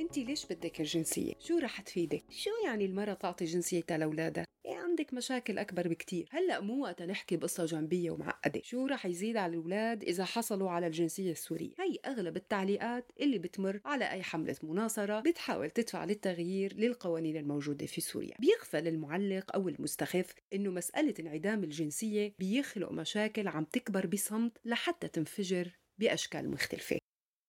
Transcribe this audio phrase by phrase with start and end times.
[0.00, 5.14] انت ليش بدك الجنسية؟ شو رح تفيدك؟ شو يعني المرة تعطي جنسيتها لأولادها؟ إيه عندك
[5.14, 10.02] مشاكل أكبر بكتير هلأ مو وقت نحكي بقصة جانبية ومعقدة شو رح يزيد على الأولاد
[10.04, 15.70] إذا حصلوا على الجنسية السورية هي أغلب التعليقات اللي بتمر على أي حملة مناصرة بتحاول
[15.70, 22.92] تدفع للتغيير للقوانين الموجودة في سوريا بيغفل المعلق أو المستخف إنه مسألة انعدام الجنسية بيخلق
[22.92, 26.98] مشاكل عم تكبر بصمت لحتى تنفجر بأشكال مختلفة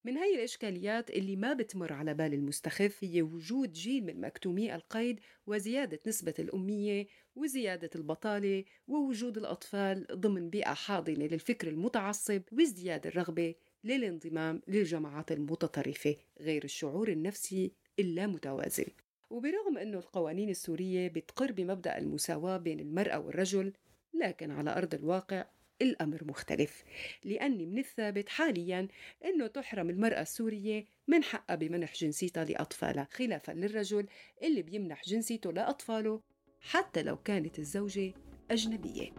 [0.05, 5.19] من هاي الإشكاليات اللي ما بتمر على بال المستخف هي وجود جيل من مكتومي القيد
[5.47, 14.61] وزيادة نسبة الأمية وزيادة البطالة ووجود الأطفال ضمن بيئة حاضنة للفكر المتعصب وازدياد الرغبة للانضمام
[14.67, 18.85] للجماعات المتطرفة غير الشعور النفسي إلا متوازن
[19.29, 23.73] وبرغم أنه القوانين السورية بتقر بمبدأ المساواة بين المرأة والرجل
[24.13, 25.45] لكن على أرض الواقع
[25.81, 26.83] الأمر مختلف
[27.23, 28.87] لأني من الثابت حاليا
[29.25, 34.05] أنه تحرم المرأة السورية من حقها بمنح جنسيتها لأطفالها خلافا للرجل
[34.43, 36.21] اللي بيمنح جنسيته لأطفاله
[36.61, 38.13] حتى لو كانت الزوجة
[38.51, 39.11] أجنبية.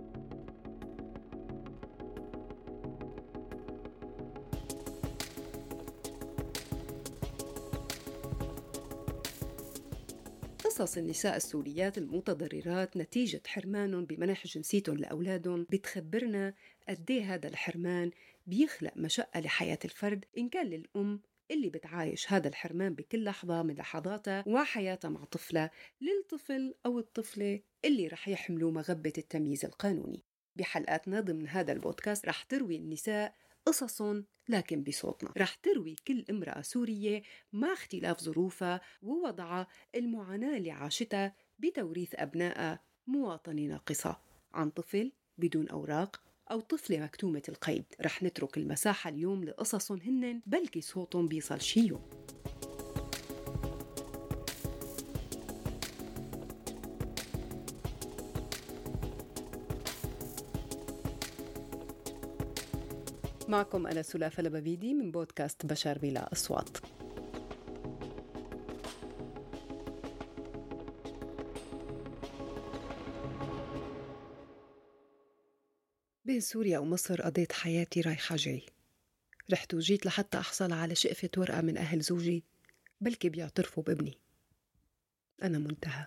[10.82, 16.54] قصص النساء السوريات المتضررات نتيجة حرمانهم بمنح جنسيتهم لأولادهم بتخبرنا
[16.88, 18.10] قد إيه هذا الحرمان
[18.46, 24.44] بيخلق مشقة لحياة الفرد إن كان للأم اللي بتعايش هذا الحرمان بكل لحظة من لحظاتها
[24.46, 30.22] وحياتها مع طفلة للطفل أو الطفلة اللي رح يحملوا مغبة التمييز القانوني.
[30.56, 33.34] بحلقاتنا ضمن هذا البودكاست رح تروي النساء
[33.66, 34.02] قصص
[34.48, 35.32] لكن بصوتنا.
[35.38, 43.62] رح تروي كل امرأة سورية مع اختلاف ظروفها ووضعها المعاناة اللي عاشتها بتوريث أبنائها مواطنة
[43.62, 44.20] ناقصة
[44.52, 47.84] عن طفل بدون أوراق أو طفلة مكتومة القيد.
[48.00, 52.10] رح نترك المساحة اليوم لقصص هن بلكي صوتهم بيصل شي يوم.
[63.52, 66.78] معكم أنا سلافة لبابيدي من بودكاست بشر بلا أصوات.
[76.24, 78.66] بين سوريا ومصر قضيت حياتي رايحة جاي.
[79.52, 82.44] رحت وجيت لحتى أحصل على شقفة ورقة من أهل زوجي
[83.00, 84.18] بلكي بيعترفوا بابني.
[85.42, 86.06] أنا منتهى.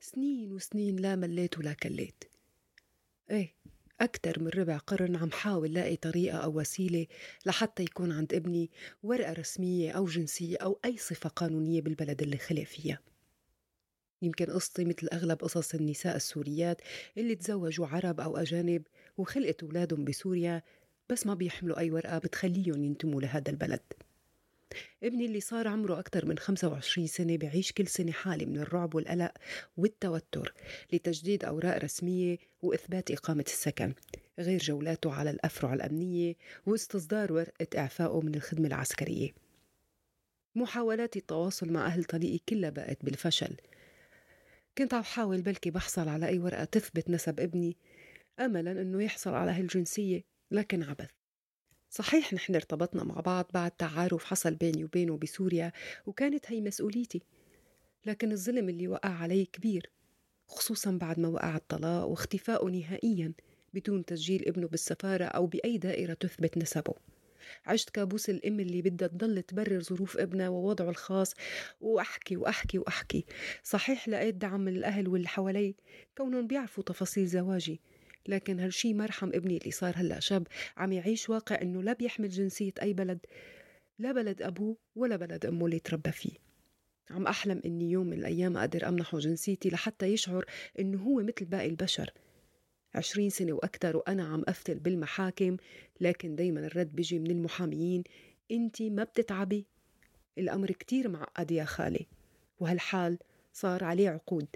[0.00, 2.24] سنين وسنين لا مليت ولا كليت.
[3.30, 3.54] إيه
[4.00, 7.06] أكثر من ربع قرن عم حاول لاقي طريقة أو وسيلة
[7.46, 8.70] لحتى يكون عند ابني
[9.02, 13.00] ورقة رسمية أو جنسية أو أي صفة قانونية بالبلد اللي خلق فيها.
[14.22, 16.80] يمكن قصتي مثل أغلب قصص النساء السوريات
[17.18, 18.82] اللي تزوجوا عرب أو أجانب
[19.18, 20.62] وخلقت أولادهم بسوريا
[21.08, 23.82] بس ما بيحملوا أي ورقة بتخليهم ينتموا لهذا البلد.
[25.02, 29.32] ابني اللي صار عمره أكثر من 25 سنة بعيش كل سنة حالة من الرعب والقلق
[29.76, 30.54] والتوتر
[30.92, 33.94] لتجديد أوراق رسمية وإثبات إقامة السكن
[34.38, 36.34] غير جولاته على الأفرع الأمنية
[36.66, 39.30] واستصدار ورقة إعفائه من الخدمة العسكرية.
[40.54, 43.56] محاولات التواصل مع أهل طريقي كلها بقت بالفشل.
[44.78, 47.76] كنت عم حاول بلكي بحصل على أي ورقة تثبت نسب ابني
[48.40, 51.19] أملا أنه يحصل على هالجنسية لكن عبث.
[51.92, 55.72] صحيح نحن ارتبطنا مع بعض بعد تعارف حصل بيني وبينه بسوريا
[56.06, 57.22] وكانت هي مسؤوليتي.
[58.06, 59.90] لكن الظلم اللي وقع علي كبير
[60.46, 63.32] خصوصا بعد ما وقع الطلاق واختفائه نهائيا
[63.74, 66.94] بدون تسجيل ابنه بالسفارة أو بأي دائرة تثبت نسبه.
[67.66, 71.34] عشت كابوس الأم اللي بدها تضل تبرر ظروف ابنها ووضعه الخاص
[71.80, 73.24] وأحكي وأحكي وأحكي.
[73.62, 75.74] صحيح لقيت دعم من الأهل واللي حوالي
[76.16, 77.80] كونهم بيعرفوا تفاصيل زواجي.
[78.28, 82.28] لكن هالشي ما رحم ابني اللي صار هلا شاب عم يعيش واقع إنه لا بيحمل
[82.28, 83.18] جنسية أي بلد؟
[83.98, 86.36] لا بلد أبوه ولا بلد أمه اللي تربى فيه.
[87.10, 90.44] عم أحلم إني يوم من الأيام أقدر أمنحه جنسيتي لحتى يشعر
[90.78, 92.12] إنه هو مثل باقي البشر.
[92.94, 95.56] عشرين سنة وأكثر وأنا عم أفتل بالمحاكم
[96.00, 98.04] لكن دايما الرد بيجي من المحاميين.
[98.50, 99.66] أنتي ما بتتعبي؟
[100.38, 102.06] الأمر كتير معقد يا خالي
[102.58, 103.18] وهالحال
[103.52, 104.46] صار عليه عقود.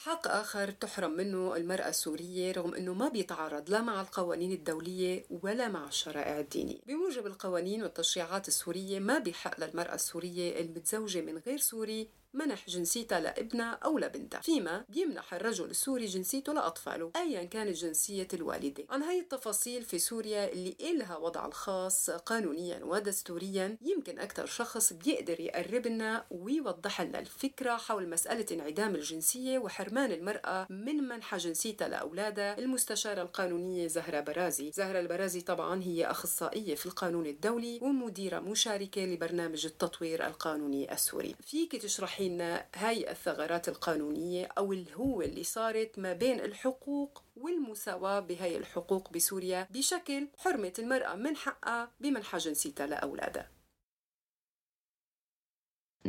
[0.00, 5.68] حق آخر تحرم منه المرأة السورية رغم أنه ما بيتعارض لا مع القوانين الدولية ولا
[5.68, 6.78] مع الشرائع الدينية.
[6.86, 13.78] بموجب القوانين والتشريعات السورية ما بيحق للمرأة السورية المتزوجة من غير سوري منح جنسيتها لابنها
[13.84, 18.84] أو لبنتها فيما بيمنح الرجل السوري جنسيته لأطفاله أيا كانت جنسية الوالدة.
[18.90, 25.40] عن هاي التفاصيل في سوريا اللي إلها وضع الخاص قانونيا ودستوريا يمكن أكثر شخص بيقدر
[25.40, 32.58] يقرب لنا ويوضح لنا الفكرة حول مسألة انعدام الجنسية وحرمان المرأة من منح جنسيتها لأولادها
[32.58, 34.70] المستشارة القانونية زهرة برازي.
[34.74, 41.34] زهرة البرازي طبعا هي أخصائية في القانون الدولي ومديرة مشاركة لبرنامج التطوير القانوني السوري.
[41.42, 48.56] فيك تشرحي لنا هاي الثغرات القانونية أو الهوة اللي صارت ما بين الحقوق والمساواة بهاي
[48.56, 53.57] الحقوق بسوريا بشكل حرمة المرأة من حقها بمنح جنسيتها لأولادها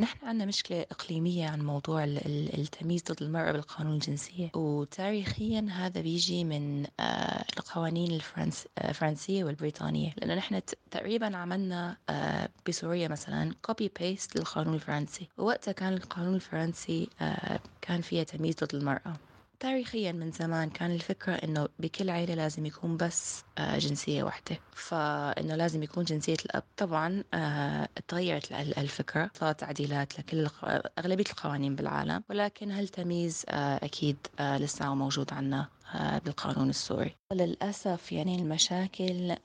[0.00, 6.86] نحن عندنا مشكلة إقليمية عن موضوع التمييز ضد المرأة بالقانون الجنسية وتاريخيا هذا بيجي من
[7.00, 8.20] آه، القوانين
[8.84, 10.60] الفرنسية والبريطانية لأنه نحن
[10.90, 18.00] تقريبا عملنا آه، بسوريا مثلا copy paste للقانون الفرنسي ووقتها كان القانون الفرنسي آه، كان
[18.00, 19.16] فيها تمييز ضد المرأة.
[19.60, 24.56] تاريخيا من زمان كان الفكرة إنه بكل عيلة لازم يكون بس آه، جنسية واحدة.
[24.72, 26.62] فإنه لازم يكون جنسية الأب.
[26.76, 29.30] طبعا آه، تغيرت الفكرة.
[29.34, 30.48] صارت تعديلات لكل
[30.98, 32.22] أغلبية القوانين بالعالم.
[32.30, 35.68] ولكن هالتمييز آه، أكيد لسه موجود عنا
[36.24, 37.16] بالقانون السوري.
[37.32, 39.36] للأسف يعني المشاكل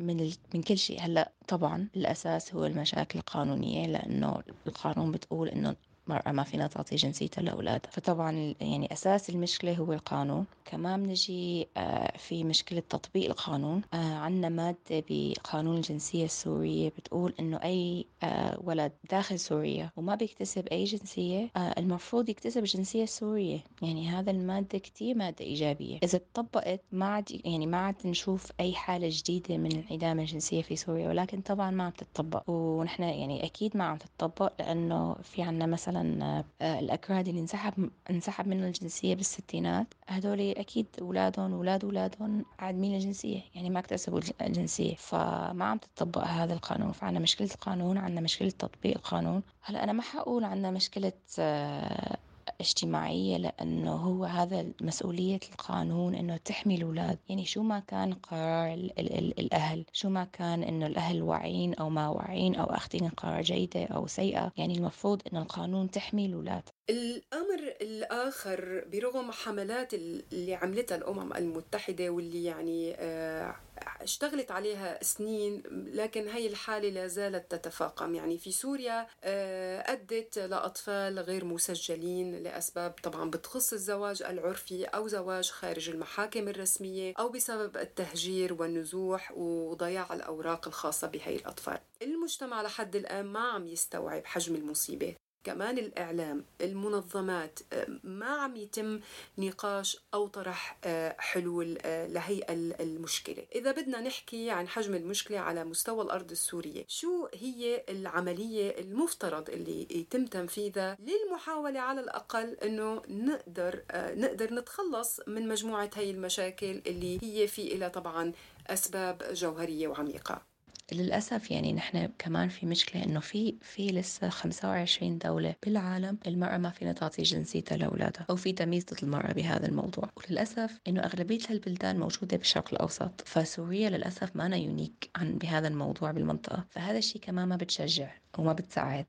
[0.00, 1.00] من من كل شيء.
[1.00, 5.76] هلأ طبعا الأساس هو المشاكل القانونية لأنه القانون بتقول إنه
[6.08, 7.90] مرأة ما فينا تعطي جنسيتها لأولادها.
[7.90, 10.44] فطبعا يعني أساس المشكلة هو القانون.
[10.64, 13.82] كمان بنجي آه، في مشكلة تطبيق القانون.
[13.94, 20.66] آه، عندنا مادة بقانون الجنسية السورية بتقول إنه أي آه، ولد داخل سوريا وما بيكتسب
[20.66, 25.98] أي جنسية المفروض يكتسب الجنسية السورية يعني هذا المادة كتير مادة إيجابية.
[26.02, 30.76] إذا تطبقت ما عاد يعني ما عاد نشوف أي حالة جديدة من انعدام الجنسية في
[30.76, 32.50] سوريا ولكن طبعا ما عم تتطبق.
[32.50, 37.90] ونحن يعني أكيد ما عم تتطبق لأنه في عنا مثلا مثلا آه، الأكراد اللي انسحب
[38.10, 39.86] انسحب منهم الجنسية بالستينات.
[40.08, 44.94] هذول أكيد أولادهم وأولاد أولادهم عادمين الجنسية يعني ما اكتسبوا الجنسية.
[44.94, 46.92] فما عم تطبق هذا القانون.
[46.92, 49.42] فعنا مشكلة القانون عنا مشكلة تطبيق القانون.
[49.62, 52.16] هلأ أنا ما حقول عنا مشكلة آه،
[52.60, 57.18] اجتماعية لأنه هو هذا مسؤولية القانون أنه تحمي الأولاد.
[57.28, 61.74] يعني شو ما كان قرار ال ال ال الأهل شو ما كان أنه الأهل واعيين
[61.74, 66.62] أو ما واعيين أو أخذين قرار جيدة أو سيئة يعني المفروض أن القانون تحمي الأولاد.
[66.90, 73.56] الأمر الآخر برغم حملات اللي عملتها الأمم المتحدة واللي يعني آه،
[74.00, 78.14] اشتغلت عليها سنين لكن هي الحالة لا زالت تتفاقم.
[78.14, 85.50] يعني في سوريا آه، أدت لأطفال غير مسجلين لأسباب طبعا بتخص الزواج العرفي أو زواج
[85.50, 91.78] خارج المحاكم الرسمية أو بسبب التهجير والنزوح وضياع الأوراق الخاصة بهي الأطفال.
[92.02, 95.14] المجتمع لحد الآن ما عم يستوعب حجم المصيبة.
[95.44, 99.00] كمان الإعلام المنظمات آه، ما عم يتم
[99.38, 102.46] نقاش أو طرح آه، حلول آه، لهي
[102.80, 103.46] المشكلة.
[103.54, 109.86] إذا بدنا نحكي عن حجم المشكلة على مستوى الأرض السورية شو هي العملية المفترض اللي
[109.90, 117.46] يتم تنفيذها للمحاولة على الأقل أنه نقدر نقدر نتخلص من مجموعة هي المشاكل اللي هي
[117.46, 118.32] في إلى طبعا
[118.66, 120.57] أسباب جوهرية وعميقة؟
[120.92, 126.70] للأسف يعني نحن كمان في مشكلة إنه في في لسه 25 دولة بالعالم المرأة ما
[126.70, 130.10] فينا تعطي جنسيتها لأولادها أو في تمييز ضد المرأة بهذا الموضوع.
[130.16, 136.10] وللأسف إنه أغلبية هالبلدان موجودة بالشرق الأوسط فسوريا للأسف ما أنا يونيك عن بهذا الموضوع
[136.10, 136.66] بالمنطقة.
[136.70, 139.06] فهذا الشيء كمان ما بتشجع وما بتساعد.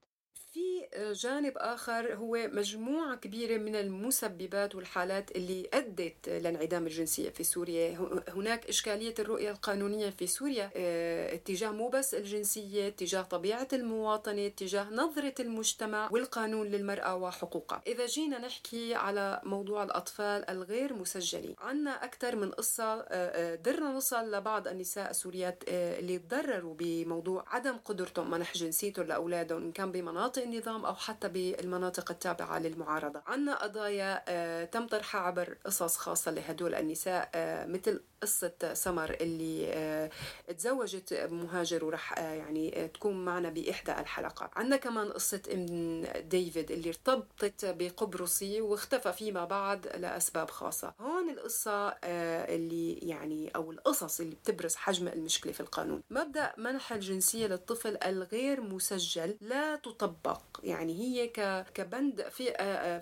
[0.97, 7.97] جانب آخر هو مجموعة كبيرة من المسببات والحالات اللي أدت لانعدام الجنسية في سوريا.
[8.27, 14.89] هناك إشكالية الرؤية القانونية في سوريا آه اتجاه مو بس الجنسية اتجاه طبيعة المواطنة اتجاه
[14.91, 17.81] نظرة المجتمع والقانون للمرأة وحقوقها.
[17.87, 23.91] إذا جينا نحكي على موضوع الأطفال الغير مسجلين عنا أكثر من قصة آه, آه، درنا
[23.91, 30.41] نوصل لبعض النساء السوريات اللي تضرروا بموضوع عدم قدرتهم منح جنسيتهم لأولادهم إن كان بمناطق
[30.43, 33.21] النظام أو حتى بالمناطق التابعة للمعارضة.
[33.27, 39.67] عنا قضايا آه، تم طرحها عبر قصص خاصة لهدول النساء آه، مثل قصة سمر اللي
[39.73, 40.09] آه،
[40.57, 47.65] تزوجت مهاجر ورح يعني تكون معنا بإحدى الحلقات عندنا كمان قصة ابن ديفيد اللي ارتبطت
[47.65, 50.93] بقبرصي واختفى فيما بعد لأسباب خاصة.
[50.99, 56.01] هون القصة اللي يعني أو القصص اللي بتبرز حجم المشكلة في القانون.
[56.09, 60.41] مبدأ منح الجنسية للطفل الغير مسجل لا تطبق.
[60.69, 61.27] يعني هي
[61.73, 62.53] كبند في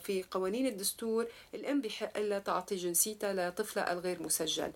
[0.03, 4.71] في قوانين الدستور الأم بحق لها تعطي جنسيتها لطفلها الغير مسجل.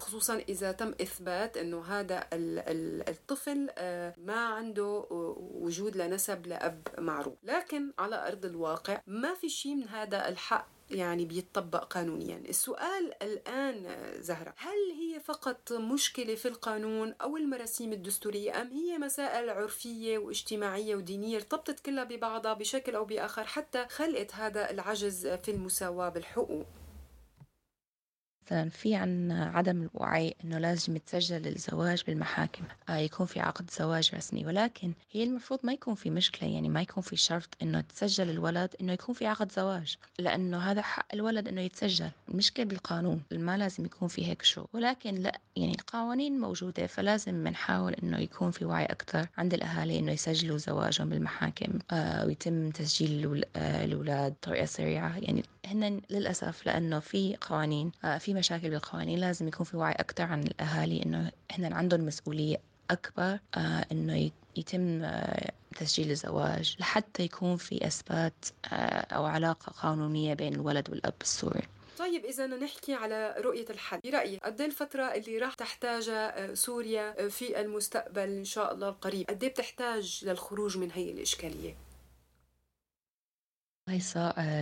[0.00, 3.70] خصوصا إذا تم إثبات إنه هذا الطفل
[4.16, 5.06] ما عنده
[5.54, 7.34] وجود لنسب لأب معروف.
[7.42, 12.42] لكن على أرض الواقع ما في شيء من هذا الحق يعني بيتطبق قانونيا.
[12.48, 19.50] السؤال الآن زهرة هل هي فقط مشكلة في القانون أو المراسيم الدستورية أم هي مسائل
[19.50, 26.08] عرفية واجتماعية ودينية ارتبطت كلها ببعضها بشكل أو بآخر حتى خلقت هذا العجز في المساواة
[26.08, 26.66] بالحقوق؟
[28.48, 32.64] مثلا في عن عدم الوعي أنه لازم يتسجل الزواج بالمحاكم.
[32.88, 34.46] آه يكون في عقد زواج رسمي.
[34.46, 38.74] ولكن هي المفروض ما يكون في مشكلة يعني ما يكون في شرط أنه تسجل الولد
[38.80, 39.96] أنه يكون في عقد زواج.
[40.18, 42.10] لأنه هذا حق الولد أنه يتسجل.
[42.28, 44.64] المشكلة بالقانون ما لازم يكون في هيك شو.
[44.72, 50.12] ولكن لا يعني القوانين موجودة فلازم نحاول أنه يكون في وعي أكثر عند الأهالي أنه
[50.12, 55.18] يسجلوا زواجهم بالمحاكم آه ويتم تسجيل الأولاد بطريقة سريعة.
[55.18, 60.22] يعني هن للأسف لأنه في قوانين آه في مشاكل بالقوانين لازم يكون في وعي أكثر
[60.24, 62.56] عن الأهالي إنه هن عندهم مسؤولية
[62.90, 68.44] أكبر آه إنه يتم آه تسجيل الزواج لحتى يكون في إثبات
[69.12, 71.62] أو علاقة قانونية بين الولد والأب السوري.
[71.98, 78.28] طيب إذا نحكي على رؤية الحل برأيك قد الفترة اللي راح تحتاجها سوريا في المستقبل
[78.28, 81.74] إن شاء الله القريب؟ قد بتحتاج للخروج من هي الإشكالية؟
[83.88, 84.00] هاي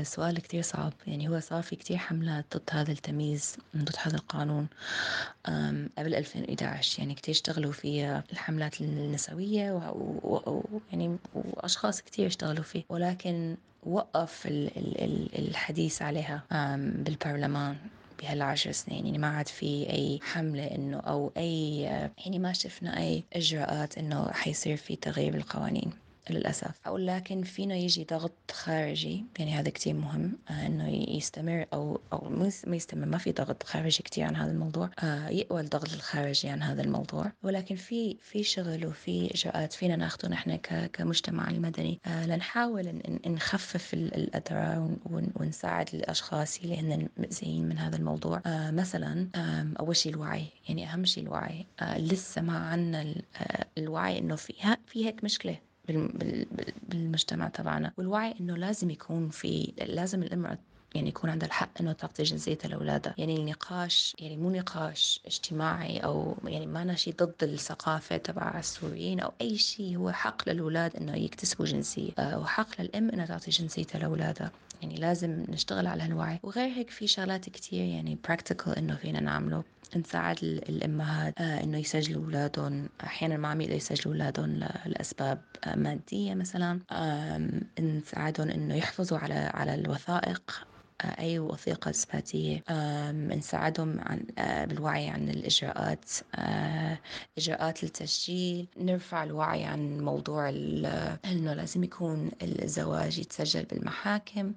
[0.05, 0.93] سؤال كتير صعب.
[1.07, 4.67] يعني هو صار في كتير حملات ضد هذا التمييز ضد هذا القانون
[5.99, 12.85] قبل 2011 يعني كتير اشتغلوا فيها الحملات النسوية ويعني وأشخاص كتير اشتغلوا فيه.
[12.89, 14.43] ولكن وقف
[15.39, 16.43] الحديث عليها
[16.77, 17.77] بالبرلمان
[18.23, 19.07] بهالعشر سنين.
[19.07, 21.81] يعني ما عاد في أي حملة إنه أو أي
[22.19, 26.71] يعني ما شفنا أي إجراءات إنه حيصير في تغيير بالقوانين للأسف.
[26.87, 32.29] أو لكن فينا يجي ضغط خارجي يعني هذا كتير مهم آه إنه يستمر أو أو
[32.67, 36.63] ما يستمر ما في ضغط خارجي كتير عن هذا الموضوع آه يقوى الضغط الخارجي عن
[36.63, 37.33] هذا الموضوع.
[37.43, 40.57] ولكن في في شغل وفي إجراءات فينا ناخده نحن
[40.93, 44.97] كمجتمع المدني آه لنحاول نخفف الأضرار
[45.41, 48.43] ونساعد الأشخاص اللي هن مأذيين من هذا الموضوع.
[48.47, 49.29] مثلا
[49.81, 51.67] أول شيء الوعي يعني أهم شيء الوعي.
[51.97, 53.15] لسه ما عنا
[53.79, 54.55] الوعي إنه في
[54.87, 55.66] في هيك مشكلة.
[56.83, 57.93] بالمجتمع تبعنا.
[57.99, 60.59] والوعي إنه لازم يكون في لازم الإمرأة
[60.97, 66.37] يعني يكون عندها الحق إنه تعطي جنسيتها لاولادها يعني النقاش يعني مو نقاش اجتماعي أو
[66.45, 71.67] يعني ما شيء ضد الثقافة تبع السوريين أو أي شيء هو حق للأولاد إنه يكتسبوا
[71.67, 74.51] جنسية آه، وحق للأم إنها تعطي جنسيتها لاولادها
[74.83, 76.41] يعني لازم نشتغل على هالوعي.
[76.43, 79.65] وغير هيك في شغلات كتير يعني براكتيكال إنه فينا نعمله.
[79.97, 82.89] نساعد الأمهات آه إنه يسجلوا أولادهم.
[83.05, 85.43] أحيانا ما عم يقدروا يسجلوا أولادهم لأسباب
[85.77, 86.81] مادية مثلا.
[87.81, 90.67] نساعدهم إنه يحفظوا على على الوثائق.
[91.05, 92.63] أي وثيقة إثباتية
[93.13, 94.27] نساعدهم عن
[94.67, 96.05] بالوعي عن الإجراءات
[97.39, 98.69] إجراءات التسجيل.
[98.77, 104.55] نرفع الوعي عن موضوع إنه لازم يكون الزواج يتسجل بالمحاكم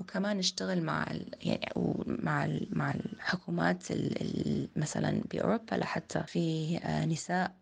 [0.00, 1.06] وكمان نشتغل مع
[1.42, 1.68] يعني
[2.06, 3.82] مع مع الحكومات
[4.76, 6.76] مثلا بأوروبا لحتى في
[7.08, 7.52] نساء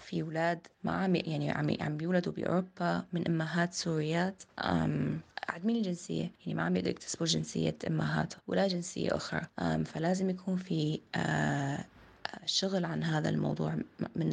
[0.00, 4.42] في أولاد ما عم يعني عم عم بيولدوا بأوروبا من أمهات سوريات
[5.48, 9.40] عدمين الجنسية؟ يعني ما عم يقدروا يكتسبوا جنسية أمهاتهم ولا جنسية أخرى.
[9.84, 11.00] فلازم يكون في
[12.46, 13.74] شغل عن هذا الموضوع
[14.16, 14.32] من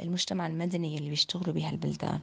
[0.00, 2.20] المجتمع المدني اللي بيشتغلوا بهالبلدان.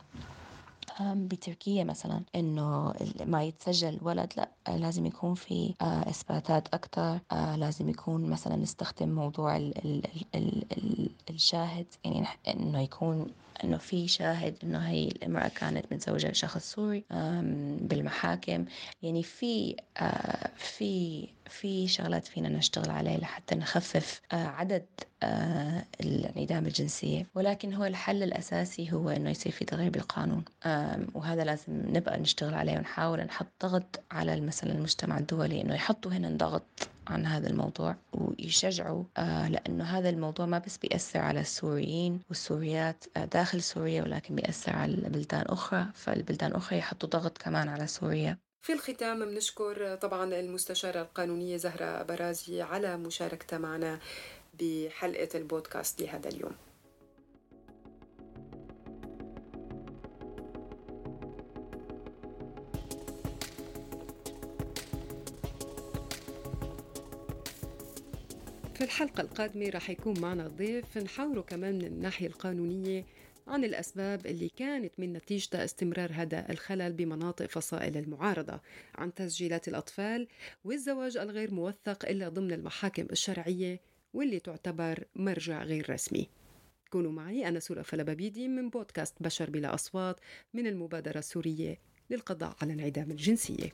[1.02, 2.94] بتركيا مثلا إنه
[3.26, 7.20] ما يتسجل ولد لا لازم يكون في إثباتات أكثر
[7.58, 10.06] لازم يكون مثلا نستخدم موضوع ال ال
[10.36, 13.28] ال ال الشاهد يعني إنه يكون
[13.64, 17.04] إنه في شاهد إنه هي الامرأة كانت متزوجة بشخص سوري
[17.82, 18.66] بالمحاكم.
[19.04, 19.76] يعني في
[20.56, 24.86] في في شغلات فينا نشتغل عليه لحتى نخفف عدد
[26.02, 27.28] الانعدام الجنسية.
[27.36, 30.44] ولكن هو الحل الأساسي هو أنه يصير في تغيير بالقانون.
[31.14, 31.64] وهذا لازم
[31.96, 37.26] نبقى نشتغل عليه ونحاول نحط ضغط على مثلا المجتمع الدولي أنه يحطوا هنا ضغط عن
[37.26, 39.04] هذا الموضوع ويشجعوا
[39.48, 45.46] لأنه هذا الموضوع ما بس بيأثر على السوريين والسوريات داخل سوريا ولكن بيأثر على بلدان
[45.48, 45.86] أخرى.
[45.94, 48.38] فالبلدان الأخرى يحطوا ضغط كمان على سوريا.
[48.62, 54.00] في الختام بنشكر طبعا المستشارة القانونية زهرة برازي على مشاركتها معنا
[54.60, 56.56] بحلقة البودكاست لهذا اليوم.
[69.02, 73.06] الحلقة القادمة رح يكون معنا ضيف نحاوره كمان من الناحية القانونية
[73.48, 78.62] عن الأسباب اللي كانت من نتيجة استمرار هذا الخلل بمناطق فصائل المعارضة
[78.96, 80.28] عن تسجيلات الأطفال
[80.64, 83.80] والزواج الغير موثق إلا ضمن المحاكم الشرعية
[84.14, 86.30] واللي تعتبر مرجع غير رسمي.
[86.90, 90.20] كونوا معي أنا سورة فلبابيدي من بودكاست بشر بلا أصوات
[90.54, 91.78] من المبادرة السورية
[92.10, 93.74] للقضاء على انعدام الجنسية.